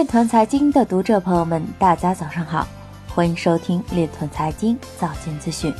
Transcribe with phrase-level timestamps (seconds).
[0.00, 2.66] 链团财经的读者朋友们，大家早上好，
[3.06, 5.70] 欢迎收听链团财经早间资讯。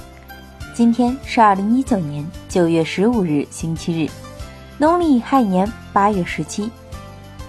[0.75, 4.11] 今天是二零一九年九月十五日，星期日，
[4.77, 6.71] 农历亥年八月十七。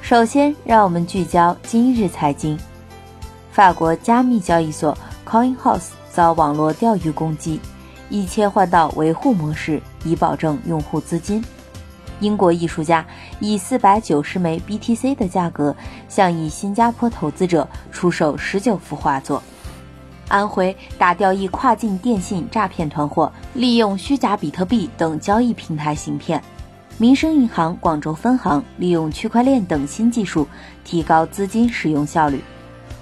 [0.02, 2.58] 首先，让我们聚焦今日财经。
[3.52, 4.98] 法国加密交易所
[5.28, 7.60] CoinHouse 遭网络钓鱼攻击，
[8.10, 11.44] 已切换到维护模式，以保证用户资金。
[12.22, 13.06] 英国艺术家
[13.42, 15.76] 以四百九十枚 BTC 的价格
[16.08, 19.44] 向一新加坡投资者出售十九幅画作。
[20.30, 26.42] 安徽打掉一跨境电信诈骗团伙，利用虚假比特币等交易平台行骗。
[26.98, 30.48] 民生银行广州分行利用区块链等新技术，
[30.86, 32.42] 提高资金使用效率。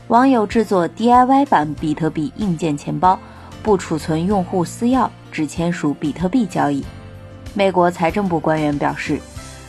[0.08, 3.20] 网友制作 DIY 版比特币硬件钱包，
[3.62, 6.84] 不储存用户私钥，只签署比特币交易。
[7.54, 9.20] 美国财政部官员表示，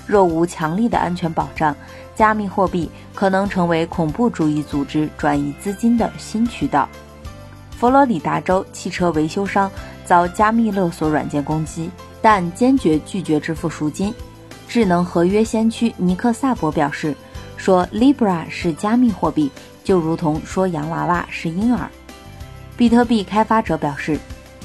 [0.06, 1.74] 若无强力的安全保障，
[2.14, 6.88] 加密货币可能成为恐怖主义组织转移资金的新渠道。
[7.70, 9.70] 佛罗里达州汽车维修商
[10.04, 14.14] 遭加密勒索软件攻击，但坚决拒绝支付赎金。
[14.68, 17.14] 智能合约先驱尼克萨博表示，
[17.56, 19.50] 说 Libra 是加密货币。
[19.82, 21.90] 就如同说洋娃娃是婴儿，
[22.76, 24.20] 比特币开发者表示，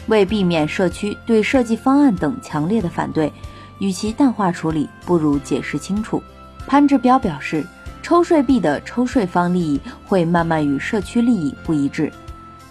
[0.08, 3.32] 为避免社区对设计方案等强烈的反对，
[3.80, 6.22] 与其淡化处理，不如解释清楚。
[6.68, 7.66] 潘志彪表示，
[8.02, 12.12] 抽税币的抽税方利益会慢慢与社区利益不一致。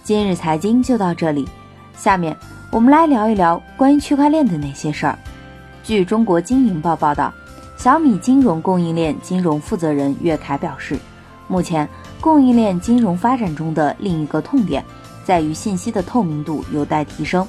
[0.02, 1.48] 今日财经就到这里，
[1.96, 2.36] 下面
[2.70, 5.18] 我们来聊一聊关于区块链的那些事儿。
[5.82, 7.32] 据中国经营报报道，
[7.76, 10.98] 小米金融供应链金融负责人岳凯表示，
[11.48, 11.88] 目前。
[12.20, 14.82] 供应链金融发展中的另一个痛点，
[15.24, 17.46] 在于信息的透明度有待提升。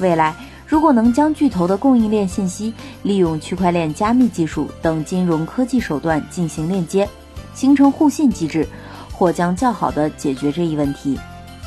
[0.00, 0.34] 未来，
[0.66, 7.08] 如果能将巨头的供应链信息利用区块链加密技术等金融科技手段进行链接，
[7.54, 8.66] 形成互信机制，
[9.12, 11.18] 或将较好地解决这一问题。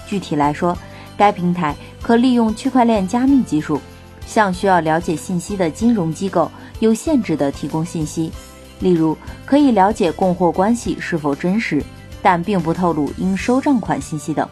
[0.05, 0.77] 具体来说，
[1.15, 3.79] 该平台可利用区块链加密技术，
[4.25, 8.31] 向需要了解信息的金融机构有限制地提供信息，
[8.79, 11.81] 例如可以了解供货关系是否真实。
[12.19, 14.45] 但并不透露应收账款信息等，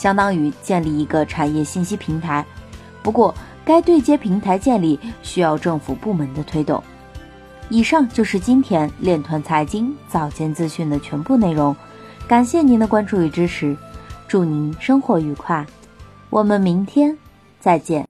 [0.00, 2.42] 相当于建立一个产业信息平台。
[3.02, 3.34] 不过，
[3.66, 6.82] 该对接平台建立需要政府部门的推动。
[7.68, 11.76] 以上就是今天链团财经早间资讯的全部内容，
[12.26, 13.76] 感谢您的关注与支持，
[14.26, 15.66] 祝您生活愉快，
[16.30, 17.14] 我们明天
[17.60, 18.08] 再见。